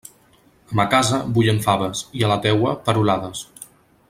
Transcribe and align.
A 0.71 0.77
ma 0.79 0.85
casa 0.93 1.19
bullen 1.35 1.61
faves, 1.67 2.03
i 2.21 2.25
a 2.29 2.33
la 2.35 2.39
teua, 2.47 2.75
perolades. 2.89 3.49